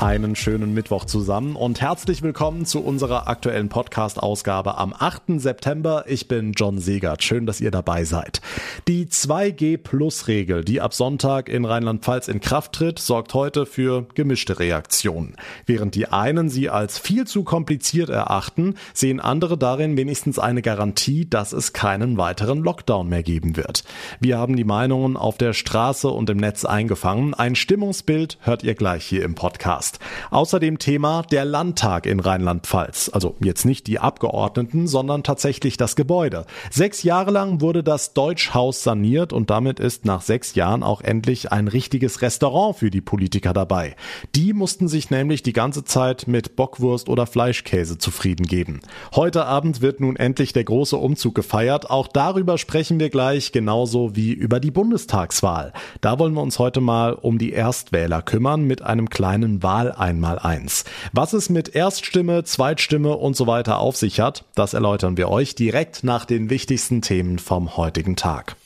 Einen 0.00 0.36
schönen 0.36 0.74
Mittwoch 0.74 1.06
zusammen 1.06 1.56
und 1.56 1.80
herzlich 1.80 2.22
willkommen 2.22 2.64
zu 2.64 2.84
unserer 2.84 3.26
aktuellen 3.26 3.68
Podcast-Ausgabe 3.68 4.78
am 4.78 4.94
8. 4.96 5.40
September. 5.40 6.04
Ich 6.06 6.28
bin 6.28 6.52
John 6.52 6.78
Segert. 6.78 7.24
Schön, 7.24 7.46
dass 7.46 7.60
ihr 7.60 7.72
dabei 7.72 8.04
seid. 8.04 8.40
Die 8.86 9.06
2G-Plus-Regel, 9.06 10.64
die 10.64 10.80
ab 10.80 10.94
Sonntag 10.94 11.48
in 11.48 11.64
Rheinland-Pfalz 11.64 12.28
in 12.28 12.38
Kraft 12.38 12.74
tritt, 12.74 13.00
sorgt 13.00 13.34
heute 13.34 13.66
für 13.66 14.06
gemischte 14.14 14.60
Reaktionen. 14.60 15.34
Während 15.66 15.96
die 15.96 16.06
einen 16.06 16.48
sie 16.48 16.70
als 16.70 16.96
viel 17.00 17.26
zu 17.26 17.42
kompliziert 17.42 18.08
erachten, 18.08 18.76
sehen 18.94 19.18
andere 19.18 19.58
darin 19.58 19.96
wenigstens 19.96 20.38
eine 20.38 20.62
Garantie, 20.62 21.28
dass 21.28 21.52
es 21.52 21.72
keinen 21.72 22.18
weiteren 22.18 22.62
Lockdown 22.62 23.08
mehr 23.08 23.24
geben 23.24 23.56
wird. 23.56 23.82
Wir 24.20 24.38
haben 24.38 24.54
die 24.54 24.62
Meinungen 24.62 25.16
auf 25.16 25.38
der 25.38 25.54
Straße 25.54 26.06
und 26.06 26.30
im 26.30 26.36
Netz 26.36 26.64
eingefangen. 26.64 27.34
Ein 27.34 27.56
Stimmungsbild 27.56 28.38
hört 28.42 28.62
ihr 28.62 28.76
gleich 28.76 29.04
hier 29.04 29.24
im 29.24 29.34
Podcast. 29.34 29.87
Podcast. 29.88 29.98
Außerdem 30.30 30.78
Thema 30.78 31.22
der 31.22 31.44
Landtag 31.44 32.06
in 32.06 32.20
Rheinland-Pfalz. 32.20 33.10
Also 33.12 33.36
jetzt 33.40 33.64
nicht 33.64 33.86
die 33.86 33.98
Abgeordneten, 33.98 34.86
sondern 34.86 35.22
tatsächlich 35.22 35.76
das 35.76 35.96
Gebäude. 35.96 36.44
Sechs 36.70 37.02
Jahre 37.02 37.30
lang 37.30 37.60
wurde 37.60 37.82
das 37.82 38.12
Deutschhaus 38.14 38.82
saniert 38.82 39.32
und 39.32 39.50
damit 39.50 39.80
ist 39.80 40.04
nach 40.04 40.22
sechs 40.22 40.54
Jahren 40.54 40.82
auch 40.82 41.00
endlich 41.00 41.50
ein 41.52 41.68
richtiges 41.68 42.22
Restaurant 42.22 42.76
für 42.76 42.90
die 42.90 43.00
Politiker 43.00 43.52
dabei. 43.52 43.96
Die 44.34 44.52
mussten 44.52 44.88
sich 44.88 45.10
nämlich 45.10 45.42
die 45.42 45.52
ganze 45.52 45.84
Zeit 45.84 46.26
mit 46.26 46.56
Bockwurst 46.56 47.08
oder 47.08 47.26
Fleischkäse 47.26 47.98
zufrieden 47.98 48.46
geben. 48.46 48.80
Heute 49.14 49.46
Abend 49.46 49.80
wird 49.80 50.00
nun 50.00 50.16
endlich 50.16 50.52
der 50.52 50.64
große 50.64 50.96
Umzug 50.96 51.34
gefeiert. 51.34 51.90
Auch 51.90 52.08
darüber 52.08 52.58
sprechen 52.58 53.00
wir 53.00 53.10
gleich, 53.10 53.52
genauso 53.52 54.14
wie 54.14 54.32
über 54.32 54.60
die 54.60 54.70
Bundestagswahl. 54.70 55.72
Da 56.00 56.18
wollen 56.18 56.34
wir 56.34 56.42
uns 56.42 56.58
heute 56.58 56.80
mal 56.80 57.14
um 57.14 57.38
die 57.38 57.52
Erstwähler 57.52 58.22
kümmern 58.22 58.64
mit 58.64 58.82
einem 58.82 59.08
kleinen 59.08 59.62
Wahl 59.62 59.77
Wahl 59.78 59.92
einmal 59.92 60.40
eins. 60.40 60.84
Was 61.12 61.32
es 61.32 61.50
mit 61.50 61.74
Erststimme, 61.74 62.42
Zweitstimme 62.42 63.16
und 63.16 63.36
so 63.36 63.46
weiter 63.46 63.78
auf 63.78 63.96
sich 63.96 64.18
hat, 64.18 64.44
das 64.56 64.74
erläutern 64.74 65.16
wir 65.16 65.28
euch 65.28 65.54
direkt 65.54 66.02
nach 66.02 66.24
den 66.24 66.50
wichtigsten 66.50 67.00
Themen 67.00 67.38
vom 67.38 67.76
heutigen 67.76 68.16
Tag. 68.16 68.56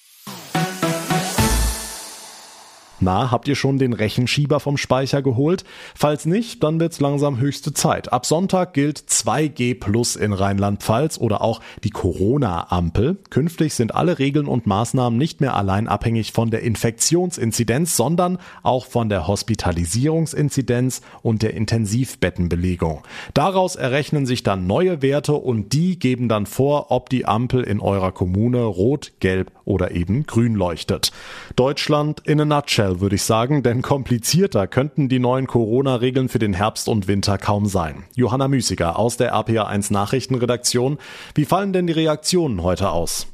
Na, 3.02 3.32
habt 3.32 3.48
ihr 3.48 3.56
schon 3.56 3.78
den 3.78 3.94
Rechenschieber 3.94 4.60
vom 4.60 4.76
Speicher 4.76 5.22
geholt? 5.22 5.64
Falls 5.96 6.24
nicht, 6.24 6.62
dann 6.62 6.78
wird's 6.78 7.00
langsam 7.00 7.40
höchste 7.40 7.74
Zeit. 7.74 8.12
Ab 8.12 8.24
Sonntag 8.24 8.74
gilt 8.74 8.96
2G 8.96 9.74
Plus 9.80 10.14
in 10.14 10.32
Rheinland-Pfalz 10.32 11.18
oder 11.18 11.42
auch 11.42 11.60
die 11.82 11.90
Corona-Ampel. 11.90 13.16
Künftig 13.28 13.74
sind 13.74 13.92
alle 13.96 14.20
Regeln 14.20 14.46
und 14.46 14.68
Maßnahmen 14.68 15.18
nicht 15.18 15.40
mehr 15.40 15.56
allein 15.56 15.88
abhängig 15.88 16.30
von 16.30 16.52
der 16.52 16.62
Infektionsinzidenz, 16.62 17.96
sondern 17.96 18.38
auch 18.62 18.86
von 18.86 19.08
der 19.08 19.26
Hospitalisierungsinzidenz 19.26 21.00
und 21.22 21.42
der 21.42 21.54
Intensivbettenbelegung. 21.54 23.02
Daraus 23.34 23.74
errechnen 23.74 24.26
sich 24.26 24.44
dann 24.44 24.68
neue 24.68 25.02
Werte 25.02 25.34
und 25.34 25.72
die 25.72 25.98
geben 25.98 26.28
dann 26.28 26.46
vor, 26.46 26.92
ob 26.92 27.08
die 27.08 27.26
Ampel 27.26 27.64
in 27.64 27.80
eurer 27.80 28.12
Kommune 28.12 28.62
rot, 28.62 29.10
gelb 29.18 29.50
oder 29.64 29.90
eben 29.90 30.24
grün 30.24 30.54
leuchtet. 30.54 31.10
Deutschland 31.56 32.20
in 32.26 32.40
a 32.40 32.44
nutshell 32.44 32.91
Notfall, 32.92 33.00
würde 33.00 33.16
ich 33.16 33.22
sagen, 33.22 33.62
denn 33.62 33.82
komplizierter 33.82 34.66
könnten 34.66 35.08
die 35.08 35.18
neuen 35.18 35.46
Corona-Regeln 35.46 36.28
für 36.28 36.38
den 36.38 36.54
Herbst 36.54 36.88
und 36.88 37.08
Winter 37.08 37.38
kaum 37.38 37.66
sein. 37.66 38.04
Johanna 38.14 38.48
Müßiger 38.48 38.98
aus 38.98 39.16
der 39.16 39.34
RPA1 39.34 39.92
Nachrichtenredaktion. 39.92 40.98
Wie 41.34 41.44
fallen 41.44 41.72
denn 41.72 41.86
die 41.86 41.92
Reaktionen 41.92 42.62
heute 42.62 42.90
aus? 42.90 43.28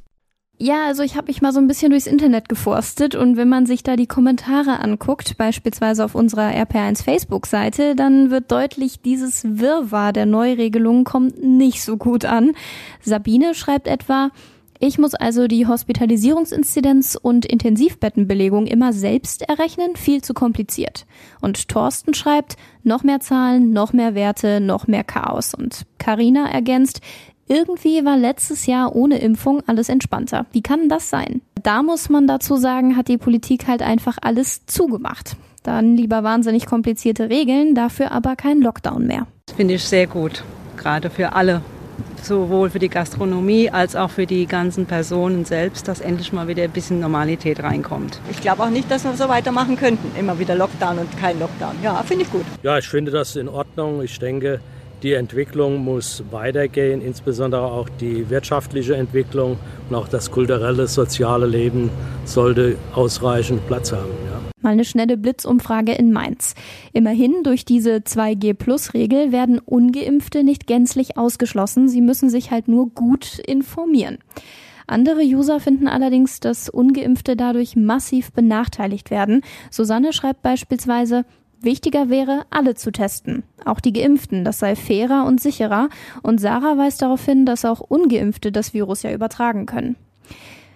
Ja, 0.60 0.86
also 0.86 1.04
ich 1.04 1.16
habe 1.16 1.28
mich 1.28 1.40
mal 1.40 1.52
so 1.52 1.60
ein 1.60 1.68
bisschen 1.68 1.90
durchs 1.90 2.08
Internet 2.08 2.48
geforstet 2.48 3.14
und 3.14 3.36
wenn 3.36 3.48
man 3.48 3.64
sich 3.64 3.84
da 3.84 3.94
die 3.94 4.08
Kommentare 4.08 4.80
anguckt, 4.80 5.36
beispielsweise 5.38 6.04
auf 6.04 6.16
unserer 6.16 6.50
RPR1 6.50 7.04
Facebook-Seite, 7.04 7.94
dann 7.94 8.32
wird 8.32 8.50
deutlich, 8.50 9.00
dieses 9.00 9.44
Wirrwarr 9.44 10.12
der 10.12 10.26
Neuregelungen 10.26 11.04
kommt 11.04 11.40
nicht 11.40 11.82
so 11.82 11.96
gut 11.96 12.24
an. 12.24 12.52
Sabine 13.02 13.54
schreibt 13.54 13.86
etwa, 13.86 14.30
ich 14.80 14.98
muss 14.98 15.14
also 15.14 15.48
die 15.48 15.66
Hospitalisierungsinzidenz 15.66 17.18
und 17.20 17.44
Intensivbettenbelegung 17.44 18.66
immer 18.66 18.92
selbst 18.92 19.42
errechnen, 19.42 19.96
viel 19.96 20.22
zu 20.22 20.34
kompliziert. 20.34 21.04
Und 21.40 21.68
Thorsten 21.68 22.14
schreibt, 22.14 22.56
noch 22.84 23.02
mehr 23.02 23.20
Zahlen, 23.20 23.72
noch 23.72 23.92
mehr 23.92 24.14
Werte, 24.14 24.60
noch 24.60 24.86
mehr 24.86 25.04
Chaos. 25.04 25.54
Und 25.54 25.84
Karina 25.98 26.48
ergänzt, 26.48 27.00
irgendwie 27.48 28.04
war 28.04 28.16
letztes 28.16 28.66
Jahr 28.66 28.94
ohne 28.94 29.18
Impfung 29.18 29.62
alles 29.66 29.88
entspannter. 29.88 30.46
Wie 30.52 30.62
kann 30.62 30.88
das 30.88 31.10
sein? 31.10 31.40
Da 31.62 31.82
muss 31.82 32.08
man 32.08 32.26
dazu 32.26 32.56
sagen, 32.56 32.96
hat 32.96 33.08
die 33.08 33.18
Politik 33.18 33.66
halt 33.66 33.82
einfach 33.82 34.18
alles 34.20 34.66
zugemacht. 34.66 35.36
Dann 35.64 35.96
lieber 35.96 36.22
wahnsinnig 36.22 36.66
komplizierte 36.66 37.30
Regeln, 37.30 37.74
dafür 37.74 38.12
aber 38.12 38.36
kein 38.36 38.60
Lockdown 38.60 39.06
mehr. 39.06 39.26
Finde 39.56 39.74
ich 39.74 39.84
sehr 39.84 40.06
gut, 40.06 40.44
gerade 40.76 41.10
für 41.10 41.32
alle 41.32 41.62
sowohl 42.22 42.70
für 42.70 42.78
die 42.78 42.88
Gastronomie 42.88 43.70
als 43.70 43.96
auch 43.96 44.10
für 44.10 44.26
die 44.26 44.46
ganzen 44.46 44.86
Personen 44.86 45.44
selbst, 45.44 45.88
dass 45.88 46.00
endlich 46.00 46.32
mal 46.32 46.48
wieder 46.48 46.64
ein 46.64 46.70
bisschen 46.70 47.00
Normalität 47.00 47.62
reinkommt. 47.62 48.20
Ich 48.30 48.40
glaube 48.40 48.62
auch 48.62 48.70
nicht, 48.70 48.90
dass 48.90 49.04
wir 49.04 49.14
so 49.14 49.28
weitermachen 49.28 49.76
könnten. 49.76 50.10
Immer 50.18 50.38
wieder 50.38 50.54
Lockdown 50.54 50.98
und 50.98 51.18
kein 51.18 51.38
Lockdown. 51.38 51.76
Ja, 51.82 52.02
finde 52.02 52.24
ich 52.24 52.30
gut. 52.30 52.44
Ja, 52.62 52.78
ich 52.78 52.88
finde 52.88 53.10
das 53.10 53.36
in 53.36 53.48
Ordnung. 53.48 54.02
Ich 54.02 54.18
denke, 54.18 54.60
die 55.02 55.12
Entwicklung 55.12 55.78
muss 55.78 56.24
weitergehen, 56.30 57.00
insbesondere 57.00 57.62
auch 57.62 57.88
die 57.88 58.28
wirtschaftliche 58.30 58.96
Entwicklung 58.96 59.56
und 59.88 59.96
auch 59.96 60.08
das 60.08 60.30
kulturelle, 60.30 60.88
soziale 60.88 61.46
Leben 61.46 61.90
sollte 62.24 62.76
ausreichend 62.94 63.66
Platz 63.68 63.92
haben. 63.92 64.10
Ja. 64.26 64.37
Mal 64.60 64.70
eine 64.70 64.84
schnelle 64.84 65.16
Blitzumfrage 65.16 65.92
in 65.92 66.12
Mainz. 66.12 66.54
Immerhin 66.92 67.42
durch 67.44 67.64
diese 67.64 67.96
2G-Plus-Regel 67.96 69.30
werden 69.30 69.58
ungeimpfte 69.58 70.42
nicht 70.42 70.66
gänzlich 70.66 71.16
ausgeschlossen. 71.16 71.88
Sie 71.88 72.00
müssen 72.00 72.28
sich 72.28 72.50
halt 72.50 72.68
nur 72.68 72.90
gut 72.90 73.38
informieren. 73.38 74.18
Andere 74.88 75.22
User 75.22 75.60
finden 75.60 75.86
allerdings, 75.86 76.40
dass 76.40 76.68
ungeimpfte 76.68 77.36
dadurch 77.36 77.76
massiv 77.76 78.32
benachteiligt 78.32 79.10
werden. 79.10 79.42
Susanne 79.70 80.12
schreibt 80.12 80.42
beispielsweise, 80.42 81.24
Wichtiger 81.60 82.08
wäre, 82.08 82.46
alle 82.50 82.74
zu 82.76 82.92
testen, 82.92 83.42
auch 83.64 83.80
die 83.80 83.92
Geimpften, 83.92 84.44
das 84.44 84.60
sei 84.60 84.76
fairer 84.76 85.24
und 85.26 85.40
sicherer. 85.40 85.88
Und 86.22 86.40
Sarah 86.40 86.78
weist 86.78 87.02
darauf 87.02 87.24
hin, 87.24 87.46
dass 87.46 87.64
auch 87.64 87.80
ungeimpfte 87.80 88.52
das 88.52 88.74
Virus 88.74 89.02
ja 89.02 89.12
übertragen 89.12 89.66
können. 89.66 89.96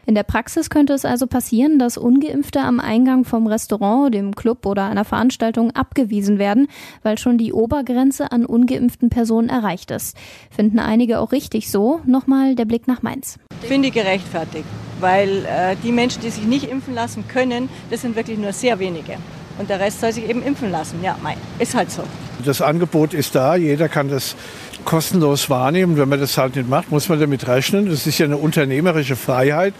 In 0.04 0.16
der 0.16 0.24
Praxis 0.24 0.68
könnte 0.68 0.94
es 0.94 1.04
also 1.04 1.28
passieren, 1.28 1.78
dass 1.78 1.96
ungeimpfte 1.96 2.60
am 2.60 2.80
Eingang 2.80 3.24
vom 3.24 3.46
Restaurant, 3.46 4.12
dem 4.12 4.34
Club 4.34 4.66
oder 4.66 4.86
einer 4.86 5.04
Veranstaltung 5.04 5.70
abgewiesen 5.70 6.38
werden, 6.38 6.66
weil 7.04 7.18
schon 7.18 7.38
die 7.38 7.52
Obergrenze 7.52 8.32
an 8.32 8.44
ungeimpften 8.44 9.10
Personen 9.10 9.48
erreicht 9.48 9.92
ist. 9.92 10.16
Finden 10.50 10.80
einige 10.80 11.20
auch 11.20 11.30
richtig 11.30 11.70
so. 11.70 12.00
Nochmal 12.04 12.56
der 12.56 12.64
Blick 12.64 12.88
nach 12.88 13.02
Mainz. 13.02 13.38
Finde 13.60 13.88
ich 13.88 13.94
gerechtfertigt, 13.94 14.66
weil 14.98 15.44
äh, 15.44 15.76
die 15.84 15.92
Menschen, 15.92 16.20
die 16.20 16.30
sich 16.30 16.44
nicht 16.44 16.68
impfen 16.68 16.94
lassen 16.94 17.24
können, 17.28 17.68
das 17.91 18.02
sind 18.02 18.16
wirklich 18.16 18.38
nur 18.38 18.52
sehr 18.52 18.80
wenige. 18.80 19.18
Und 19.58 19.70
der 19.70 19.78
Rest 19.78 20.00
soll 20.00 20.12
sich 20.12 20.28
eben 20.28 20.42
impfen 20.42 20.72
lassen. 20.72 20.98
Ja, 21.02 21.16
mein, 21.22 21.36
ist 21.60 21.76
halt 21.76 21.92
so. 21.92 22.02
Das 22.44 22.60
Angebot 22.60 23.15
ist 23.15 23.34
da, 23.34 23.56
jeder 23.56 23.88
kann 23.88 24.09
das 24.09 24.37
kostenlos 24.84 25.48
wahrnehmen. 25.50 25.97
Wenn 25.97 26.09
man 26.09 26.20
das 26.20 26.38
halt 26.38 26.56
nicht 26.56 26.69
macht, 26.69 26.91
muss 26.91 27.09
man 27.09 27.20
damit 27.20 27.47
rechnen. 27.47 27.88
Das 27.88 28.06
ist 28.06 28.19
ja 28.19 28.26
eine 28.26 28.37
unternehmerische 28.37 29.16
Freiheit, 29.16 29.75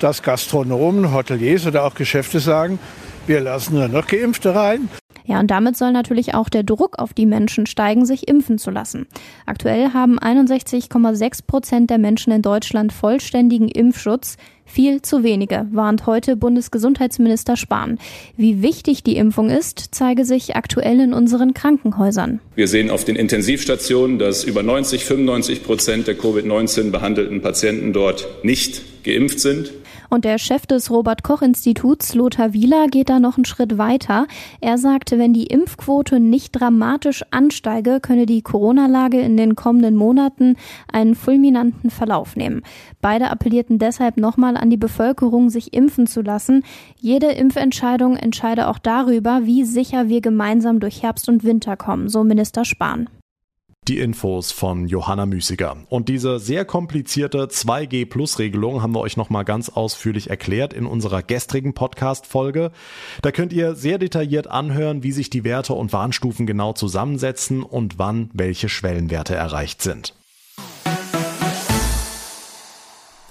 dass 0.00 0.22
Gastronomen, 0.22 1.12
Hoteliers 1.12 1.66
oder 1.66 1.84
auch 1.84 1.94
Geschäfte 1.94 2.40
sagen, 2.40 2.78
wir 3.26 3.40
lassen 3.40 3.74
nur 3.74 3.88
noch 3.88 4.06
Geimpfte 4.06 4.54
rein. 4.54 4.88
Ja, 5.26 5.40
und 5.40 5.50
damit 5.50 5.76
soll 5.76 5.92
natürlich 5.92 6.34
auch 6.34 6.50
der 6.50 6.62
Druck 6.62 6.98
auf 6.98 7.14
die 7.14 7.24
Menschen 7.24 7.66
steigen, 7.66 8.04
sich 8.04 8.28
impfen 8.28 8.58
zu 8.58 8.70
lassen. 8.70 9.06
Aktuell 9.46 9.94
haben 9.94 10.18
61,6 10.18 11.46
Prozent 11.46 11.90
der 11.90 11.98
Menschen 11.98 12.32
in 12.32 12.42
Deutschland 12.42 12.92
vollständigen 12.92 13.68
Impfschutz. 13.68 14.36
Viel 14.66 15.02
zu 15.02 15.22
wenige, 15.22 15.66
warnt 15.72 16.06
heute 16.06 16.36
Bundesgesundheitsminister 16.36 17.56
Spahn. 17.56 17.98
Wie 18.36 18.62
wichtig 18.62 19.02
die 19.02 19.16
Impfung 19.16 19.50
ist, 19.50 19.88
zeige 19.92 20.24
sich 20.24 20.56
aktuell 20.56 21.00
in 21.00 21.12
unseren 21.12 21.54
Krankenhäusern. 21.54 22.40
Wir 22.54 22.68
sehen 22.68 22.90
auf 22.90 23.04
den 23.04 23.16
Intensivstationen, 23.16 24.18
dass 24.18 24.44
über 24.44 24.62
90, 24.62 25.04
95 25.04 25.64
Prozent 25.64 26.06
der 26.06 26.18
Covid-19 26.18 26.90
behandelten 26.90 27.42
Patienten 27.42 27.92
dort 27.92 28.26
nicht 28.42 29.04
geimpft 29.04 29.40
sind. 29.40 29.70
Und 30.14 30.24
der 30.24 30.38
Chef 30.38 30.64
des 30.64 30.92
Robert 30.92 31.24
Koch 31.24 31.42
Instituts, 31.42 32.14
Lothar 32.14 32.52
Wieler, 32.52 32.86
geht 32.86 33.08
da 33.08 33.18
noch 33.18 33.36
einen 33.36 33.44
Schritt 33.44 33.78
weiter. 33.78 34.28
Er 34.60 34.78
sagte, 34.78 35.18
wenn 35.18 35.32
die 35.32 35.48
Impfquote 35.48 36.20
nicht 36.20 36.52
dramatisch 36.52 37.24
ansteige, 37.32 37.98
könne 37.98 38.24
die 38.24 38.40
Corona-Lage 38.40 39.18
in 39.18 39.36
den 39.36 39.56
kommenden 39.56 39.96
Monaten 39.96 40.54
einen 40.92 41.16
fulminanten 41.16 41.90
Verlauf 41.90 42.36
nehmen. 42.36 42.62
Beide 43.00 43.28
appellierten 43.28 43.80
deshalb 43.80 44.16
nochmal 44.16 44.56
an 44.56 44.70
die 44.70 44.76
Bevölkerung, 44.76 45.50
sich 45.50 45.74
impfen 45.74 46.06
zu 46.06 46.22
lassen. 46.22 46.62
Jede 47.00 47.32
Impfentscheidung 47.32 48.14
entscheide 48.14 48.68
auch 48.68 48.78
darüber, 48.78 49.40
wie 49.46 49.64
sicher 49.64 50.06
wir 50.06 50.20
gemeinsam 50.20 50.78
durch 50.78 51.02
Herbst 51.02 51.28
und 51.28 51.42
Winter 51.42 51.76
kommen, 51.76 52.08
so 52.08 52.22
Minister 52.22 52.64
Spahn. 52.64 53.08
Die 53.86 53.98
Infos 53.98 54.50
von 54.50 54.88
Johanna 54.88 55.26
Müßiger. 55.26 55.76
Und 55.90 56.08
diese 56.08 56.38
sehr 56.38 56.64
komplizierte 56.64 57.48
2G-Plus-Regelung 57.48 58.80
haben 58.80 58.94
wir 58.94 59.00
euch 59.00 59.18
nochmal 59.18 59.44
ganz 59.44 59.68
ausführlich 59.68 60.30
erklärt 60.30 60.72
in 60.72 60.86
unserer 60.86 61.22
gestrigen 61.22 61.74
Podcast-Folge. 61.74 62.70
Da 63.20 63.30
könnt 63.30 63.52
ihr 63.52 63.74
sehr 63.74 63.98
detailliert 63.98 64.46
anhören, 64.46 65.02
wie 65.02 65.12
sich 65.12 65.28
die 65.28 65.44
Werte 65.44 65.74
und 65.74 65.92
Warnstufen 65.92 66.46
genau 66.46 66.72
zusammensetzen 66.72 67.62
und 67.62 67.98
wann 67.98 68.30
welche 68.32 68.70
Schwellenwerte 68.70 69.34
erreicht 69.34 69.82
sind. 69.82 70.14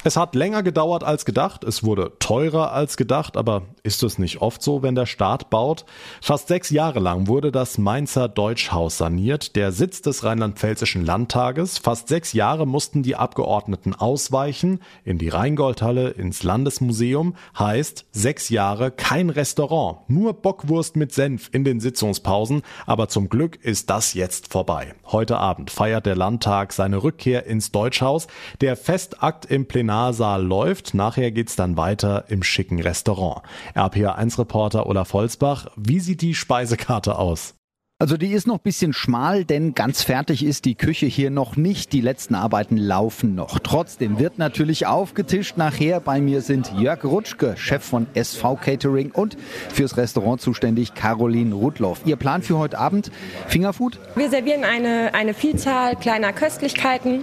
Es 0.06 0.18
hat 0.18 0.36
länger 0.36 0.64
gedauert 0.64 1.06
als 1.06 1.24
gedacht, 1.24 1.64
es 1.64 1.82
wurde 1.82 2.12
teurer 2.20 2.74
als 2.74 2.98
gedacht, 2.98 3.38
aber 3.38 3.62
ist 3.84 4.04
es 4.04 4.20
nicht 4.20 4.42
oft 4.42 4.62
so, 4.62 4.84
wenn 4.84 4.96
der 4.96 5.06
Staat 5.06 5.50
baut? 5.50 5.86
Fast 6.22 6.50
sechs 6.50 6.72
Jahre 6.72 7.00
lang 7.00 7.28
wurde 7.28 7.54
das 7.54 7.78
Mainzer 7.78 8.28
Deutschhaus 8.28 8.98
saniert, 8.98 9.56
der 9.56 9.72
Sitz 9.72 10.02
des 10.02 10.26
rheinland-pfälzischen 10.26 11.06
Landtages. 11.06 11.78
Fast 11.78 12.10
sechs 12.10 12.34
Jahre 12.34 12.68
mussten 12.68 13.02
die 13.02 13.16
Abgeordneten 13.16 13.96
ausweichen 13.96 14.82
in 15.06 15.20
die 15.20 15.30
Rheingoldhalle, 15.30 16.10
ins 16.10 16.44
Landesmuseum. 16.44 17.36
Heißt, 17.58 18.06
sechs 18.12 18.50
Jahre 18.50 18.92
kein 18.92 19.30
Restaurant, 19.30 20.00
nur 20.10 20.34
Bockwurst 20.34 20.98
mit 20.98 21.14
Senf 21.14 21.50
in 21.54 21.64
den 21.64 21.80
Sitzungspausen. 21.80 22.64
Aber 22.86 23.08
zum 23.08 23.30
Glück 23.30 23.56
ist 23.64 23.90
das 23.90 24.14
jetzt 24.14 24.52
vorbei. 24.52 24.96
Heute 25.06 25.38
Abend 25.38 25.72
feiert 25.72 26.06
der 26.06 26.18
Landtag 26.18 26.74
seine 26.74 27.04
Rückkehr 27.04 27.46
ins 27.46 27.72
Deutschhaus. 27.72 28.28
Der 28.60 28.76
Festakt 28.76 29.46
im 29.46 29.66
Plenar 29.66 29.93
Seminarsaal 29.94 30.44
läuft. 30.44 30.94
Nachher 30.96 31.32
geht's 31.32 31.56
dann 31.56 31.78
weiter 31.78 32.26
im 32.28 32.42
schicken 32.42 32.82
Restaurant. 32.82 33.44
RPA1-Reporter 33.76 34.88
Olaf 34.88 35.14
Holzbach, 35.14 35.68
wie 35.76 36.00
sieht 36.00 36.22
die 36.22 36.34
Speisekarte 36.34 37.18
aus? 37.20 37.56
Also 38.00 38.18
die 38.18 38.34
ist 38.34 38.48
noch 38.48 38.56
ein 38.56 38.64
bisschen 38.64 38.92
schmal, 38.92 39.46
denn 39.46 39.76
ganz 39.76 40.02
fertig 40.02 40.44
ist 40.44 40.66
die 40.66 40.76
Küche 40.76 41.06
hier 41.06 41.30
noch 41.30 41.56
nicht. 41.56 41.94
Die 41.94 42.02
letzten 42.02 42.36
Arbeiten 42.36 42.76
laufen 42.76 43.34
noch. 43.36 43.60
Trotzdem 43.60 44.20
wird 44.20 44.40
natürlich 44.40 44.88
aufgetischt. 44.88 45.58
Nachher 45.58 46.02
bei 46.02 46.20
mir 46.20 46.42
sind 46.42 46.74
Jörg 46.78 47.06
Rutschke, 47.06 47.54
Chef 47.56 47.84
von 47.84 48.08
SV 48.14 48.56
Catering 48.56 49.12
und 49.12 49.38
fürs 49.72 49.96
Restaurant 49.96 50.42
zuständig 50.42 50.96
Caroline 50.96 51.54
Rudloff. 51.54 52.02
Ihr 52.04 52.16
Plan 52.18 52.42
für 52.42 52.58
heute 52.58 52.80
Abend? 52.80 53.12
Fingerfood? 53.48 54.00
Wir 54.16 54.30
servieren 54.30 54.66
eine, 54.66 55.14
eine 55.14 55.34
Vielzahl 55.34 55.96
kleiner 55.96 56.34
Köstlichkeiten. 56.34 57.22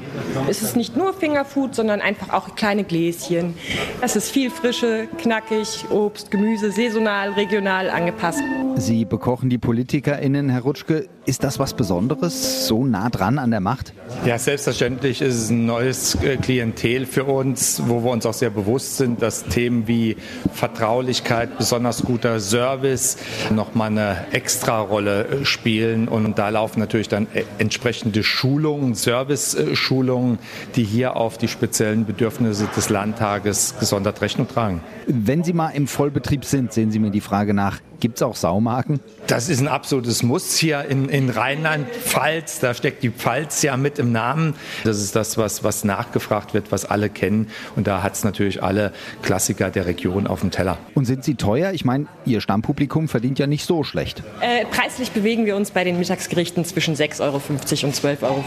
Es 0.49 0.63
ist 0.63 0.77
nicht 0.77 0.97
nur 0.97 1.13
Fingerfood, 1.13 1.75
sondern 1.75 2.01
einfach 2.01 2.33
auch 2.33 2.55
kleine 2.55 2.85
Gläschen. 2.85 3.55
Es 4.01 4.15
ist 4.17 4.31
viel 4.31 4.51
Frische, 4.51 5.09
knackig, 5.19 5.85
Obst, 5.91 6.31
Gemüse, 6.31 6.71
saisonal, 6.71 7.33
regional 7.33 7.91
angepasst. 7.91 8.41
Sie 8.77 9.05
bekochen 9.05 9.51
die 9.51 9.59
PolitikerInnen, 9.59 10.49
Herr 10.49 10.63
Rutschke, 10.63 11.09
ist 11.27 11.45
das 11.45 11.59
was 11.59 11.75
Besonderes, 11.75 12.67
so 12.67 12.85
nah 12.85 13.11
dran 13.11 13.39
an 13.39 13.51
der 13.51 13.61
Macht? 13.61 13.93
Ja, 14.25 14.39
selbstverständlich 14.39 15.23
ist 15.23 15.35
es 15.35 15.51
ein 15.51 15.67
neues 15.67 16.15
äh, 16.17 16.37
Klientel 16.37 17.07
für 17.07 17.25
uns, 17.25 17.83
wo 17.87 18.03
wir 18.03 18.11
uns 18.11 18.27
auch 18.27 18.35
sehr 18.35 18.51
bewusst 18.51 18.97
sind, 18.97 19.23
dass 19.23 19.45
Themen 19.45 19.87
wie 19.87 20.17
Vertraulichkeit, 20.53 21.59
besonders 21.59 22.03
guter 22.03 22.41
Service 22.41 23.19
nochmal 23.51 23.89
eine 23.89 24.27
Extra-Rolle 24.33 25.27
äh, 25.27 25.45
spielen. 25.45 26.09
Und 26.09 26.39
da 26.39 26.49
laufen 26.49 26.81
natürlich 26.81 27.09
dann 27.09 27.27
äh, 27.35 27.45
entsprechende 27.59 28.23
Schulungen, 28.23 28.95
Service-Schulungen, 28.95 30.39
die 30.75 30.85
hier 30.85 31.17
auf 31.17 31.39
die 31.39 31.49
speziellen 31.49 32.07
Bedürfnisse 32.07 32.69
des 32.75 32.89
Landtages 32.89 33.75
gesondert 33.79 34.21
Rechnung 34.21 34.49
tragen. 34.49 34.81
Wenn 35.07 35.45
Sie 35.45 35.53
mal 35.53 35.71
im 35.71 35.87
Vollbetrieb 35.87 36.45
sind, 36.45 36.73
sehen 36.73 36.91
Sie 36.91 36.99
mir 36.99 37.11
die 37.11 37.21
Frage 37.21 37.55
nach, 37.55 37.79
gibt 38.01 38.17
es 38.17 38.23
auch 38.23 38.37
Saumarken? 38.71 39.01
Das 39.27 39.49
ist 39.49 39.61
ein 39.61 39.69
absolutes 39.69 40.23
Muss 40.23 40.57
hier 40.57 40.85
in, 40.87 41.09
in 41.09 41.31
Rheinland-Pfalz. 41.31 42.61
Da 42.61 42.75
steckt 42.75 43.03
die 43.03 43.11
Pfalz 43.11 43.63
ja 43.63 43.77
mit 43.77 43.99
im 43.99 44.13
Namen. 44.13 44.55
Das 44.85 45.01
ist 45.01 45.15
das, 45.15 45.39
was, 45.39 45.63
was 45.63 45.85
nachgefragt 45.85 46.55
wird, 46.55 46.73
was 46.73 46.85
alle 46.85 47.09
kennen. 47.09 47.49
Und 47.77 47.87
da 47.87 48.03
hat 48.03 48.15
es 48.15 48.25
natürlich 48.25 48.63
alle 48.63 48.93
Klassiker 49.23 49.71
der 49.71 49.87
Region 49.87 50.27
auf 50.27 50.41
dem 50.41 50.51
Teller. 50.51 50.79
Und 50.95 51.05
sind 51.05 51.25
sie 51.25 51.35
teuer? 51.35 51.73
Ich 51.73 51.85
meine, 51.85 52.07
Ihr 52.25 52.41
Stammpublikum 52.41 53.09
verdient 53.09 53.39
ja 53.39 53.47
nicht 53.47 53.67
so 53.67 53.85
schlecht. 53.85 54.23
Äh, 54.41 54.65
preislich 54.67 55.13
bewegen 55.13 55.47
wir 55.47 55.57
uns 55.57 55.71
bei 55.71 55.85
den 55.85 55.99
Mittagsgerichten 55.99 56.65
zwischen 56.65 56.95
6,50 56.97 57.21
Euro 57.21 57.41
und 57.49 57.65
12,50 57.95 58.23
Euro. 58.23 58.45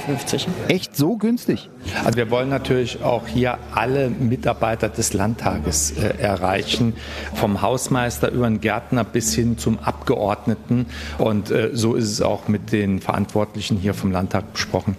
Echt 0.67 0.95
so 0.95 1.17
günstig? 1.17 1.69
Also 2.03 2.17
wir 2.17 2.29
wollen 2.29 2.49
natürlich 2.49 3.03
auch 3.03 3.27
hier 3.27 3.57
alle 3.73 4.09
Mitarbeiter 4.09 4.89
des 4.89 5.13
Landtages 5.13 5.91
äh, 5.91 6.21
erreichen. 6.21 6.93
Vom 7.35 7.61
Hausmeister 7.61 8.31
über 8.31 8.47
den 8.47 8.59
Gärtner 8.59 9.03
bis 9.03 9.33
hin 9.33 9.57
zum 9.57 9.79
Abgeordneten. 10.03 10.87
Und 11.17 11.49
äh, 11.49 11.69
so 11.73 11.95
ist 11.95 12.11
es 12.11 12.21
auch 12.21 12.47
mit 12.47 12.71
den 12.71 12.99
Verantwortlichen 12.99 13.77
hier 13.77 13.93
vom 13.93 14.11
Landtag 14.11 14.51
besprochen. 14.53 14.97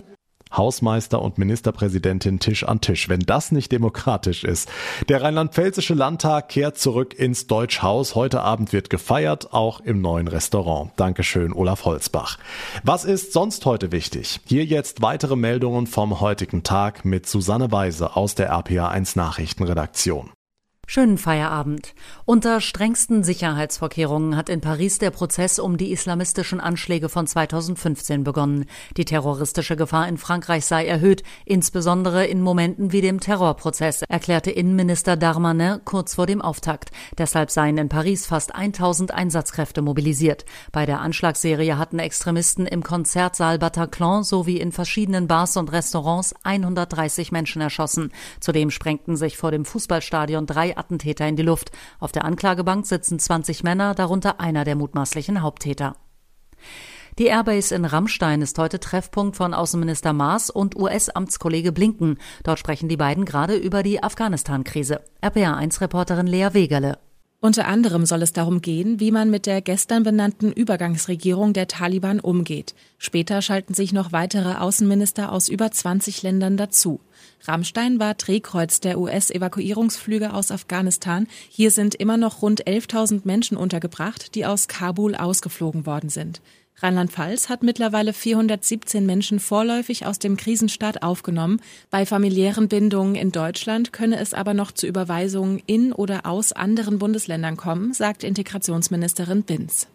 Hausmeister 0.56 1.20
und 1.20 1.36
Ministerpräsidentin 1.36 2.38
Tisch 2.38 2.62
an 2.62 2.80
Tisch, 2.80 3.08
wenn 3.08 3.18
das 3.18 3.50
nicht 3.50 3.72
demokratisch 3.72 4.44
ist. 4.44 4.70
Der 5.08 5.20
rheinland-pfälzische 5.20 5.94
Landtag 5.94 6.48
kehrt 6.48 6.78
zurück 6.78 7.12
ins 7.12 7.48
Deutschhaus. 7.48 8.14
Heute 8.14 8.40
Abend 8.40 8.72
wird 8.72 8.88
gefeiert, 8.88 9.52
auch 9.52 9.80
im 9.80 10.00
neuen 10.00 10.28
Restaurant. 10.28 10.92
Dankeschön, 10.96 11.52
Olaf 11.52 11.84
Holzbach. 11.84 12.38
Was 12.84 13.04
ist 13.04 13.32
sonst 13.32 13.66
heute 13.66 13.90
wichtig? 13.90 14.40
Hier 14.46 14.64
jetzt 14.64 15.02
weitere 15.02 15.34
Meldungen 15.34 15.88
vom 15.88 16.20
heutigen 16.20 16.62
Tag 16.62 17.04
mit 17.04 17.26
Susanne 17.26 17.72
Weise 17.72 18.14
aus 18.14 18.36
der 18.36 18.52
RPA1 18.52 19.18
Nachrichtenredaktion. 19.18 20.30
Schönen 20.86 21.16
Feierabend. 21.16 21.94
Unter 22.26 22.60
strengsten 22.60 23.24
Sicherheitsvorkehrungen 23.24 24.36
hat 24.36 24.50
in 24.50 24.60
Paris 24.60 24.98
der 24.98 25.10
Prozess 25.10 25.58
um 25.58 25.78
die 25.78 25.92
islamistischen 25.92 26.60
Anschläge 26.60 27.08
von 27.08 27.26
2015 27.26 28.22
begonnen. 28.22 28.66
Die 28.98 29.06
terroristische 29.06 29.76
Gefahr 29.76 30.06
in 30.08 30.18
Frankreich 30.18 30.66
sei 30.66 30.86
erhöht, 30.86 31.22
insbesondere 31.46 32.26
in 32.26 32.42
Momenten 32.42 32.92
wie 32.92 33.00
dem 33.00 33.18
Terrorprozess, 33.18 34.02
erklärte 34.02 34.50
Innenminister 34.50 35.16
Darmanin 35.16 35.80
kurz 35.84 36.16
vor 36.16 36.26
dem 36.26 36.42
Auftakt. 36.42 36.90
Deshalb 37.16 37.50
seien 37.50 37.78
in 37.78 37.88
Paris 37.88 38.26
fast 38.26 38.54
1000 38.54 39.12
Einsatzkräfte 39.12 39.80
mobilisiert. 39.80 40.44
Bei 40.70 40.84
der 40.84 41.00
Anschlagsserie 41.00 41.78
hatten 41.78 41.98
Extremisten 41.98 42.66
im 42.66 42.82
Konzertsaal 42.82 43.58
Bataclan 43.58 44.22
sowie 44.22 44.58
in 44.58 44.70
verschiedenen 44.70 45.28
Bars 45.28 45.56
und 45.56 45.72
Restaurants 45.72 46.34
130 46.42 47.32
Menschen 47.32 47.62
erschossen. 47.62 48.12
Zudem 48.38 48.70
sprengten 48.70 49.16
sich 49.16 49.38
vor 49.38 49.50
dem 49.50 49.64
Fußballstadion 49.64 50.46
drei 50.46 50.73
Attentäter 50.78 51.26
in 51.26 51.36
die 51.36 51.42
Luft. 51.42 51.70
Auf 52.00 52.12
der 52.12 52.24
Anklagebank 52.24 52.86
sitzen 52.86 53.18
20 53.18 53.62
Männer, 53.62 53.94
darunter 53.94 54.40
einer 54.40 54.64
der 54.64 54.76
mutmaßlichen 54.76 55.42
Haupttäter. 55.42 55.96
Die 57.18 57.26
Airbase 57.26 57.72
in 57.74 57.84
Rammstein 57.84 58.42
ist 58.42 58.58
heute 58.58 58.80
Treffpunkt 58.80 59.36
von 59.36 59.54
Außenminister 59.54 60.12
Maas 60.12 60.50
und 60.50 60.74
US-Amtskollege 60.74 61.70
Blinken. 61.70 62.18
Dort 62.42 62.58
sprechen 62.58 62.88
die 62.88 62.96
beiden 62.96 63.24
gerade 63.24 63.54
über 63.54 63.84
die 63.84 64.02
Afghanistan-Krise. 64.02 65.00
RPA1-Reporterin 65.22 66.26
Lea 66.26 66.48
Wegerle. 66.52 66.98
Unter 67.44 67.68
anderem 67.68 68.06
soll 68.06 68.22
es 68.22 68.32
darum 68.32 68.62
gehen, 68.62 69.00
wie 69.00 69.10
man 69.10 69.28
mit 69.28 69.44
der 69.44 69.60
gestern 69.60 70.02
benannten 70.02 70.50
Übergangsregierung 70.50 71.52
der 71.52 71.68
Taliban 71.68 72.18
umgeht. 72.18 72.74
Später 72.96 73.42
schalten 73.42 73.74
sich 73.74 73.92
noch 73.92 74.12
weitere 74.12 74.54
Außenminister 74.54 75.30
aus 75.30 75.50
über 75.50 75.70
20 75.70 76.22
Ländern 76.22 76.56
dazu. 76.56 77.00
Rammstein 77.42 78.00
war 78.00 78.14
Drehkreuz 78.14 78.80
der 78.80 78.98
US-Evakuierungsflüge 78.98 80.32
aus 80.32 80.50
Afghanistan. 80.50 81.26
Hier 81.50 81.70
sind 81.70 81.94
immer 81.94 82.16
noch 82.16 82.40
rund 82.40 82.66
11.000 82.66 83.20
Menschen 83.24 83.58
untergebracht, 83.58 84.34
die 84.34 84.46
aus 84.46 84.66
Kabul 84.66 85.14
ausgeflogen 85.14 85.84
worden 85.84 86.08
sind. 86.08 86.40
Rheinland-Pfalz 86.82 87.48
hat 87.48 87.62
mittlerweile 87.62 88.12
417 88.12 89.06
Menschen 89.06 89.38
vorläufig 89.38 90.06
aus 90.06 90.18
dem 90.18 90.36
Krisenstaat 90.36 91.02
aufgenommen. 91.02 91.60
Bei 91.90 92.04
familiären 92.04 92.68
Bindungen 92.68 93.14
in 93.14 93.30
Deutschland 93.30 93.92
könne 93.92 94.18
es 94.18 94.34
aber 94.34 94.54
noch 94.54 94.72
zu 94.72 94.86
Überweisungen 94.86 95.62
in 95.66 95.92
oder 95.92 96.26
aus 96.26 96.52
anderen 96.52 96.98
Bundesländern 96.98 97.56
kommen, 97.56 97.92
sagt 97.92 98.24
Integrationsministerin 98.24 99.44
Binz. 99.44 99.86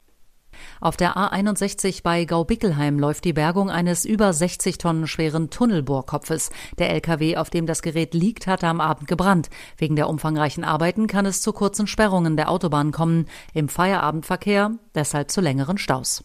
Auf 0.81 0.98
der 0.98 1.15
A61 1.15 2.03
bei 2.03 2.25
Gaubickelheim 2.25 3.00
läuft 3.00 3.25
die 3.25 3.33
Bergung 3.33 3.69
eines 3.69 4.05
über 4.05 4.31
60 4.33 4.77
Tonnen 4.77 5.07
schweren 5.07 5.50
Tunnelbohrkopfes. 5.50 6.50
Der 6.77 6.89
LKW, 6.91 7.38
auf 7.38 7.50
dem 7.50 7.65
das 7.65 7.81
Gerät 7.81 8.13
liegt, 8.13 8.48
hatte 8.48 8.67
am 8.67 8.81
Abend 8.81 9.07
gebrannt. 9.07 9.50
Wegen 9.77 9.95
der 9.95 10.09
umfangreichen 10.09 10.63
Arbeiten 10.63 11.07
kann 11.07 11.25
es 11.25 11.41
zu 11.41 11.53
kurzen 11.53 11.88
Sperrungen 11.88 12.38
der 12.38 12.50
Autobahn 12.50 12.91
kommen. 12.91 13.27
Im 13.53 13.69
Feierabendverkehr 13.69 14.71
deshalb 14.95 15.31
zu 15.31 15.41
längeren 15.41 15.77
Staus 15.77 16.24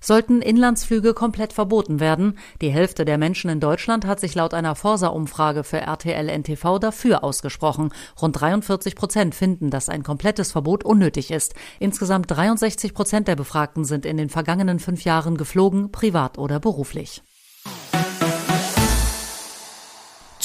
sollten 0.00 0.42
Inlandsflüge 0.42 1.14
komplett 1.14 1.52
verboten 1.52 2.00
werden. 2.00 2.38
Die 2.60 2.70
Hälfte 2.70 3.04
der 3.04 3.18
Menschen 3.18 3.50
in 3.50 3.60
Deutschland 3.60 4.06
hat 4.06 4.20
sich 4.20 4.34
laut 4.34 4.54
einer 4.54 4.74
Forsa-Umfrage 4.74 5.64
für 5.64 5.80
RTL 5.80 6.28
NTV 6.28 6.78
dafür 6.78 7.24
ausgesprochen. 7.24 7.92
Rund 8.20 8.40
43 8.40 8.96
Prozent 8.96 9.34
finden, 9.34 9.70
dass 9.70 9.88
ein 9.88 10.02
komplettes 10.02 10.52
Verbot 10.52 10.84
unnötig 10.84 11.30
ist. 11.30 11.54
Insgesamt 11.78 12.30
63 12.30 12.94
Prozent 12.94 13.28
der 13.28 13.36
Befragten 13.36 13.84
sind 13.84 14.06
in 14.06 14.16
den 14.16 14.28
vergangenen 14.28 14.78
fünf 14.78 15.04
Jahren 15.04 15.36
geflogen, 15.36 15.92
privat 15.92 16.38
oder 16.38 16.60
beruflich. 16.60 17.22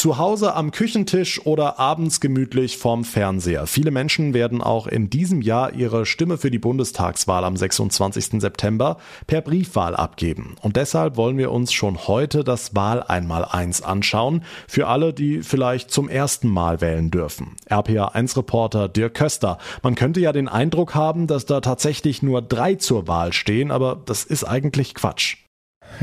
Zu 0.03 0.17
Hause 0.17 0.53
am 0.53 0.71
Küchentisch 0.71 1.45
oder 1.45 1.79
abends 1.79 2.19
gemütlich 2.19 2.77
vorm 2.77 3.05
Fernseher. 3.05 3.67
Viele 3.67 3.89
Menschen 3.89 4.33
werden 4.33 4.61
auch 4.61 4.85
in 4.85 5.09
diesem 5.09 5.41
Jahr 5.41 5.71
ihre 5.71 6.05
Stimme 6.05 6.37
für 6.37 6.51
die 6.51 6.59
Bundestagswahl 6.59 7.45
am 7.45 7.55
26. 7.55 8.41
September 8.41 8.97
per 9.27 9.39
Briefwahl 9.39 9.95
abgeben. 9.95 10.57
Und 10.61 10.75
deshalb 10.75 11.15
wollen 11.15 11.37
wir 11.37 11.53
uns 11.53 11.71
schon 11.71 12.05
heute 12.05 12.43
das 12.43 12.75
Wahleinmaleins 12.75 13.81
anschauen. 13.81 14.43
Für 14.67 14.87
alle, 14.89 15.13
die 15.13 15.41
vielleicht 15.41 15.89
zum 15.89 16.09
ersten 16.09 16.49
Mal 16.49 16.81
wählen 16.81 17.09
dürfen. 17.09 17.55
RPA1-Reporter 17.69 18.89
Dirk 18.89 19.13
Köster. 19.13 19.57
Man 19.83 19.95
könnte 19.95 20.19
ja 20.19 20.33
den 20.33 20.49
Eindruck 20.49 20.95
haben, 20.95 21.27
dass 21.27 21.45
da 21.45 21.61
tatsächlich 21.61 22.21
nur 22.21 22.41
drei 22.41 22.75
zur 22.75 23.07
Wahl 23.07 23.31
stehen, 23.31 23.71
aber 23.71 24.01
das 24.05 24.25
ist 24.25 24.43
eigentlich 24.43 24.95
Quatsch. 24.95 25.37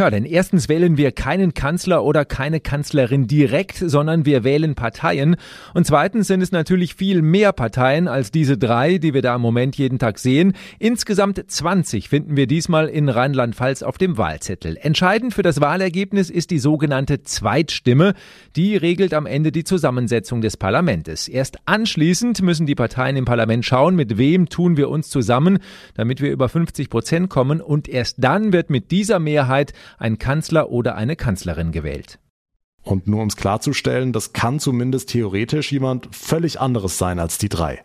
Ja, 0.01 0.09
denn 0.09 0.25
erstens 0.25 0.71
wählen 0.71 0.97
wir 0.97 1.13
keinen 1.13 1.53
Kanzler 1.53 2.03
oder 2.03 2.25
keine 2.25 2.59
Kanzlerin 2.59 3.27
direkt, 3.27 3.77
sondern 3.77 4.25
wir 4.25 4.45
wählen 4.45 4.75
Parteien. 4.75 5.37
Und 5.75 5.87
zweitens 5.87 6.27
sind 6.27 6.41
es 6.41 6.53
natürlich 6.53 6.95
viel 6.95 7.21
mehr 7.21 7.53
Parteien 7.53 8.09
als 8.09 8.31
diese 8.31 8.57
drei, 8.57 8.97
die 8.97 9.13
wir 9.13 9.21
da 9.21 9.35
im 9.35 9.43
Moment 9.43 9.77
jeden 9.77 9.99
Tag 9.99 10.19
sehen. 10.19 10.55
Insgesamt 10.79 11.45
20 11.47 12.09
finden 12.09 12.35
wir 12.35 12.47
diesmal 12.47 12.89
in 12.89 13.11
Rheinland-Pfalz 13.11 13.83
auf 13.83 13.99
dem 13.99 14.17
Wahlzettel. 14.17 14.79
Entscheidend 14.81 15.35
für 15.35 15.43
das 15.43 15.61
Wahlergebnis 15.61 16.31
ist 16.31 16.51
die 16.51 16.61
sogenannte 16.61 17.23
Zweitstimme. 17.23 18.15
Die 18.57 18.79
regelt 18.79 19.13
am 19.13 19.27
Ende 19.27 19.53
die 19.53 19.65
Zusammensetzung 19.65 20.41
des 20.41 20.57
Parlaments. 20.57 21.29
Erst 21.29 21.59
anschließend 21.67 22.41
müssen 22.41 22.65
die 22.65 22.75
Parteien 22.75 23.17
im 23.17 23.27
Parlament 23.27 23.67
schauen, 23.67 23.97
mit 23.97 24.17
wem 24.17 24.49
tun 24.49 24.79
wir 24.79 24.89
uns 24.89 25.11
zusammen, 25.11 25.59
damit 25.93 26.23
wir 26.23 26.31
über 26.31 26.49
50 26.49 26.89
Prozent 26.89 27.29
kommen. 27.29 27.61
Und 27.61 27.87
erst 27.87 28.17
dann 28.25 28.55
wird 28.55 28.71
mit 28.71 28.91
dieser 28.91 29.19
Mehrheit 29.19 29.75
ein 29.99 30.19
Kanzler 30.19 30.71
oder 30.71 30.95
eine 30.95 31.17
Kanzlerin 31.17 31.73
gewählt. 31.73 32.19
Und 32.83 33.07
nur 33.07 33.23
um 33.23 33.29
es 33.29 33.37
klarzustellen, 33.37 34.13
das 34.13 34.33
kann 34.33 34.59
zumindest 34.59 35.11
theoretisch 35.11 35.71
jemand 35.71 36.15
völlig 36.15 36.61
anderes 36.61 36.99
sein 36.99 37.19
als 37.19 37.39
die 37.39 37.49
drei. 37.49 37.85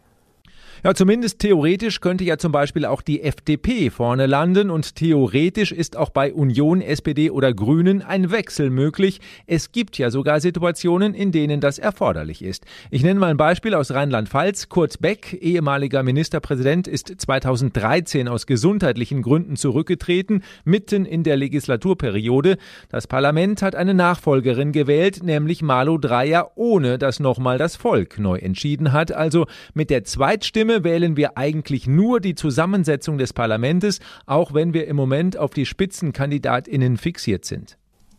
Ja, 0.85 0.93
zumindest 0.93 1.39
theoretisch 1.39 1.99
könnte 1.99 2.25
ja 2.25 2.37
zum 2.37 2.51
Beispiel 2.51 2.85
auch 2.85 3.01
die 3.01 3.23
FDP 3.23 3.89
vorne 3.89 4.27
landen 4.27 4.69
und 4.69 4.95
theoretisch 4.95 5.71
ist 5.71 5.97
auch 5.97 6.11
bei 6.11 6.31
Union, 6.31 6.79
SPD 6.79 7.31
oder 7.31 7.55
Grünen 7.55 8.03
ein 8.03 8.29
Wechsel 8.29 8.69
möglich. 8.69 9.19
Es 9.47 9.71
gibt 9.71 9.97
ja 9.97 10.11
sogar 10.11 10.39
Situationen, 10.39 11.15
in 11.15 11.31
denen 11.31 11.59
das 11.59 11.79
erforderlich 11.79 12.43
ist. 12.43 12.65
Ich 12.91 13.01
nenne 13.01 13.19
mal 13.19 13.31
ein 13.31 13.37
Beispiel 13.37 13.73
aus 13.73 13.89
Rheinland-Pfalz. 13.89 14.69
Kurt 14.69 15.01
Beck, 15.01 15.33
ehemaliger 15.41 16.03
Ministerpräsident, 16.03 16.87
ist 16.87 17.11
2013 17.17 18.27
aus 18.27 18.45
gesundheitlichen 18.45 19.23
Gründen 19.23 19.55
zurückgetreten, 19.55 20.43
mitten 20.65 21.05
in 21.05 21.23
der 21.23 21.35
Legislaturperiode. 21.35 22.57
Das 22.89 23.07
Parlament 23.07 23.63
hat 23.63 23.73
eine 23.73 23.95
Nachfolgerin 23.95 24.71
gewählt, 24.71 25.23
nämlich 25.23 25.63
Malu 25.63 25.97
Dreyer, 25.97 26.51
ohne 26.53 26.99
dass 26.99 27.19
nochmal 27.19 27.57
das 27.57 27.75
Volk 27.75 28.19
neu 28.19 28.37
entschieden 28.37 28.93
hat. 28.93 29.11
Also 29.11 29.47
mit 29.73 29.89
der 29.89 30.03
Zweitstimme 30.03 30.74
wählen 30.83 31.17
wir 31.17 31.37
eigentlich 31.37 31.87
nur 31.87 32.19
die 32.19 32.35
Zusammensetzung 32.35 33.17
des 33.17 33.33
Parlaments, 33.33 33.99
auch 34.25 34.53
wenn 34.53 34.73
wir 34.73 34.87
im 34.87 34.95
Moment 34.95 35.37
auf 35.37 35.51
die 35.51 35.65
Spitzenkandidatinnen 35.65 36.97
fixiert 36.97 37.45
sind. 37.45 37.77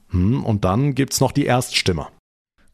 Hm, 0.08 0.44
und 0.44 0.64
dann 0.64 0.94
gibt's 0.94 1.20
noch 1.20 1.32
die 1.32 1.46
Erststimme. 1.46 2.06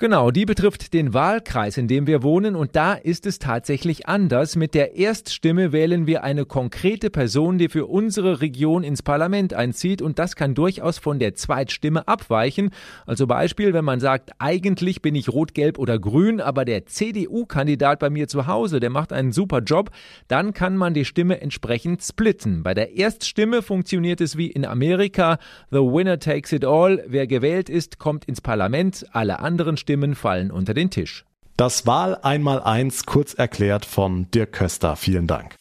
Genau, 0.02 0.32
die 0.32 0.46
betrifft 0.46 0.94
den 0.94 1.14
Wahlkreis, 1.14 1.76
in 1.76 1.86
dem 1.86 2.08
wir 2.08 2.24
wohnen 2.24 2.56
und 2.56 2.74
da 2.74 2.94
ist 2.94 3.24
es 3.24 3.38
tatsächlich 3.38 4.08
anders. 4.08 4.56
Mit 4.56 4.74
der 4.74 4.96
Erststimme 4.96 5.70
wählen 5.70 6.08
wir 6.08 6.24
eine 6.24 6.44
konkrete 6.44 7.08
Person, 7.08 7.56
die 7.56 7.68
für 7.68 7.86
unsere 7.86 8.40
Region 8.40 8.82
ins 8.82 9.04
Parlament 9.04 9.54
einzieht 9.54 10.02
und 10.02 10.18
das 10.18 10.34
kann 10.34 10.56
durchaus 10.56 10.98
von 10.98 11.20
der 11.20 11.36
Zweitstimme 11.36 12.08
abweichen. 12.08 12.70
Also 13.06 13.28
Beispiel, 13.28 13.74
wenn 13.74 13.84
man 13.84 14.00
sagt, 14.00 14.32
eigentlich 14.40 15.02
bin 15.02 15.14
ich 15.14 15.28
rot, 15.28 15.54
gelb 15.54 15.78
oder 15.78 16.00
grün, 16.00 16.40
aber 16.40 16.64
der 16.64 16.84
CDU-Kandidat 16.86 18.00
bei 18.00 18.10
mir 18.10 18.26
zu 18.26 18.48
Hause, 18.48 18.80
der 18.80 18.90
macht 18.90 19.12
einen 19.12 19.30
super 19.30 19.60
Job, 19.60 19.92
dann 20.26 20.52
kann 20.52 20.76
man 20.76 20.94
die 20.94 21.04
Stimme 21.04 21.40
entsprechend 21.40 22.02
splitten. 22.02 22.64
Bei 22.64 22.74
der 22.74 22.96
Erststimme 22.96 23.62
funktioniert 23.62 24.20
es 24.20 24.36
wie 24.36 24.50
in 24.50 24.64
Amerika, 24.64 25.38
the 25.70 25.78
winner 25.78 26.18
takes 26.18 26.50
it 26.50 26.64
all, 26.64 27.04
wer 27.06 27.28
gewählt 27.28 27.70
ist, 27.70 28.00
kommt 28.00 28.24
ins 28.24 28.40
Parlament, 28.40 29.06
alle 29.12 29.38
anderen 29.38 29.76
Stimmen 29.76 29.91
Stimmen 29.92 30.14
fallen 30.14 30.50
unter 30.50 30.72
den 30.72 30.88
Tisch. 30.88 31.26
Das 31.58 31.86
Wahl 31.86 32.18
einmal 32.22 32.62
eins 32.62 33.04
kurz 33.04 33.34
erklärt 33.34 33.84
von 33.84 34.30
Dirk 34.30 34.52
Köster. 34.52 34.96
Vielen 34.96 35.26
Dank. 35.26 35.54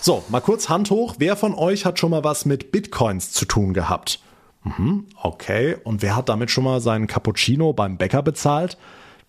So, 0.00 0.24
mal 0.30 0.40
kurz 0.40 0.70
Hand 0.70 0.88
hoch. 0.90 1.16
Wer 1.18 1.36
von 1.36 1.54
euch 1.54 1.84
hat 1.84 1.98
schon 1.98 2.12
mal 2.12 2.24
was 2.24 2.46
mit 2.46 2.72
Bitcoins 2.72 3.32
zu 3.32 3.44
tun 3.44 3.74
gehabt? 3.74 4.20
Mhm, 4.64 5.04
okay. 5.22 5.76
Und 5.84 6.00
wer 6.00 6.16
hat 6.16 6.30
damit 6.30 6.50
schon 6.50 6.64
mal 6.64 6.80
seinen 6.80 7.08
Cappuccino 7.08 7.74
beim 7.74 7.98
Bäcker 7.98 8.22
bezahlt? 8.22 8.78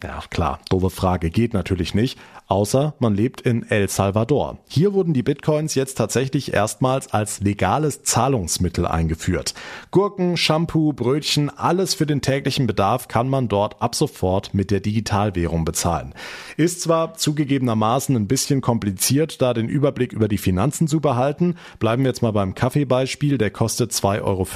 Ja, 0.01 0.23
klar, 0.29 0.59
doofe 0.69 0.89
Frage, 0.89 1.29
geht 1.29 1.53
natürlich 1.53 1.93
nicht, 1.93 2.17
außer 2.47 2.95
man 2.99 3.15
lebt 3.15 3.41
in 3.41 3.69
El 3.69 3.89
Salvador. 3.89 4.59
Hier 4.67 4.93
wurden 4.93 5.13
die 5.13 5.23
Bitcoins 5.23 5.75
jetzt 5.75 5.95
tatsächlich 5.95 6.53
erstmals 6.53 7.13
als 7.13 7.39
legales 7.39 8.03
Zahlungsmittel 8.03 8.85
eingeführt. 8.85 9.53
Gurken, 9.91 10.37
Shampoo, 10.37 10.93
Brötchen, 10.93 11.49
alles 11.49 11.93
für 11.93 12.05
den 12.05 12.21
täglichen 12.21 12.67
Bedarf 12.67 13.07
kann 13.07 13.29
man 13.29 13.47
dort 13.47 13.81
ab 13.81 13.95
sofort 13.95 14.53
mit 14.53 14.71
der 14.71 14.79
Digitalwährung 14.79 15.65
bezahlen. 15.65 16.13
Ist 16.57 16.81
zwar 16.81 17.15
zugegebenermaßen 17.15 18.15
ein 18.15 18.27
bisschen 18.27 18.61
kompliziert, 18.61 19.41
da 19.41 19.53
den 19.53 19.69
Überblick 19.69 20.13
über 20.13 20.27
die 20.27 20.37
Finanzen 20.37 20.87
zu 20.87 20.99
behalten. 20.99 21.55
Bleiben 21.79 22.03
wir 22.03 22.09
jetzt 22.09 22.21
mal 22.21 22.31
beim 22.31 22.55
Kaffeebeispiel, 22.55 23.37
der 23.37 23.51
kostet 23.51 23.91
2,50 23.91 24.23
Euro 24.23 24.47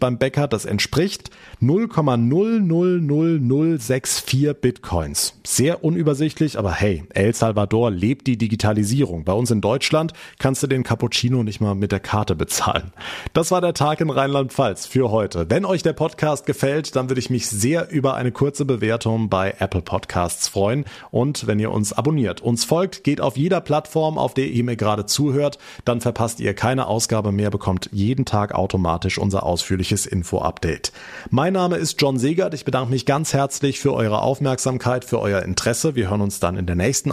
beim 0.00 0.18
Bäcker, 0.18 0.48
das 0.48 0.64
entspricht 0.64 1.30
0,000064 1.60 4.54
Bitcoin. 4.54 4.80
Bitcoins. 4.80 5.34
Sehr 5.44 5.84
unübersichtlich, 5.84 6.58
aber 6.58 6.72
hey, 6.72 7.04
El 7.10 7.34
Salvador 7.40 7.90
lebt 7.90 8.26
die 8.26 8.36
Digitalisierung. 8.36 9.24
Bei 9.24 9.32
uns 9.32 9.50
in 9.50 9.62
Deutschland 9.62 10.12
kannst 10.38 10.62
du 10.62 10.66
den 10.66 10.82
Cappuccino 10.82 11.42
nicht 11.42 11.60
mal 11.60 11.74
mit 11.74 11.90
der 11.90 11.98
Karte 12.00 12.36
bezahlen. 12.36 12.92
Das 13.32 13.50
war 13.50 13.62
der 13.62 13.72
Tag 13.72 14.00
in 14.00 14.10
Rheinland-Pfalz 14.10 14.84
für 14.84 15.10
heute. 15.10 15.48
Wenn 15.48 15.64
euch 15.64 15.82
der 15.82 15.94
Podcast 15.94 16.44
gefällt, 16.44 16.96
dann 16.96 17.08
würde 17.08 17.18
ich 17.18 17.30
mich 17.30 17.48
sehr 17.48 17.90
über 17.90 18.14
eine 18.14 18.30
kurze 18.30 18.66
Bewertung 18.66 19.30
bei 19.30 19.54
Apple 19.58 19.80
Podcasts 19.80 20.48
freuen. 20.48 20.84
Und 21.10 21.46
wenn 21.46 21.58
ihr 21.58 21.70
uns 21.70 21.94
abonniert, 21.94 22.42
uns 22.42 22.66
folgt, 22.66 23.04
geht 23.04 23.22
auf 23.22 23.38
jeder 23.38 23.62
Plattform, 23.62 24.18
auf 24.18 24.34
der 24.34 24.48
ihr 24.48 24.62
mir 24.62 24.76
gerade 24.76 25.06
zuhört, 25.06 25.56
dann 25.86 26.02
verpasst 26.02 26.40
ihr 26.40 26.52
keine 26.52 26.88
Ausgabe 26.88 27.32
mehr, 27.32 27.50
bekommt 27.50 27.88
jeden 27.90 28.26
Tag 28.26 28.54
automatisch 28.54 29.16
unser 29.16 29.44
ausführliches 29.44 30.04
Info-Update. 30.04 30.92
Mein 31.30 31.54
Name 31.54 31.76
ist 31.76 31.98
John 32.02 32.18
Segert. 32.18 32.52
Ich 32.52 32.66
bedanke 32.66 32.90
mich 32.90 33.06
ganz 33.06 33.32
herzlich 33.32 33.80
für 33.80 33.94
eure 33.94 34.20
Aufmerksamkeit 34.20 35.06
für 35.06 35.20
euer 35.20 35.40
Interesse. 35.40 35.94
Wir 35.94 36.10
hören 36.10 36.20
uns 36.20 36.38
dann 36.38 36.58
in 36.58 36.66
der 36.66 36.76
nächsten 36.76 37.12